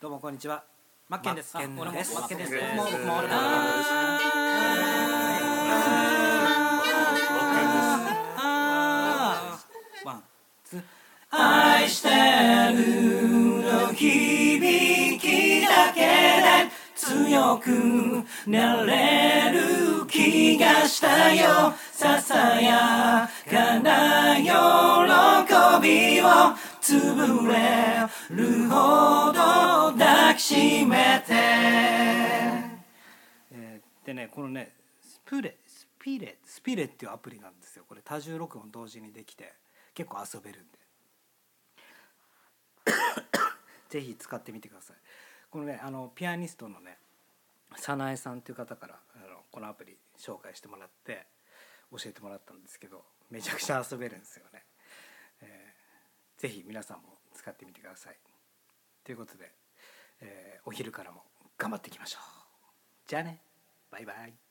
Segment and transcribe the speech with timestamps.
[0.00, 0.64] どうもこんにちは。
[1.10, 1.54] マッケンです。
[1.54, 2.14] マッケンです。
[2.14, 2.54] マッケンです。
[2.54, 2.74] マッケンです。
[2.74, 3.34] 僕も僕も俺も
[10.06, 10.22] ワン
[10.64, 10.82] ツー
[11.28, 12.80] 愛してる
[13.62, 17.68] の響きだけで強く
[18.46, 21.74] なれる気がしたよ。
[21.92, 24.48] ささやかな喜
[25.82, 26.24] びを
[26.80, 29.49] 潰れるほど
[30.40, 31.34] しめて、
[33.52, 34.72] えーでねこのね
[35.02, 37.84] スプレスピレスピレっていうアプリなんですよ。
[37.86, 39.52] これ多重録音同時にできて
[39.94, 40.78] 結構遊べるんで。
[43.90, 44.96] ぜひ使ってみてください。
[45.50, 46.98] このねあのピアニストのね
[47.76, 51.26] 早苗さんっていう方からあのこのアプリ紹介してもらって
[51.90, 54.64] 教えてもらったんですけどめちゃくちゃ遊べるんですよね、
[55.42, 55.80] えー
[56.40, 58.16] ぜひ皆さんも使ってみてください。
[59.04, 59.52] ということで、
[60.20, 61.22] えーお昼からも
[61.56, 62.22] 頑張っていきましょう。
[63.06, 63.42] じゃあね。
[63.90, 64.49] バイバイ。